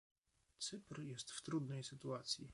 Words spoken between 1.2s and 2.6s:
w trudnej sytuacji.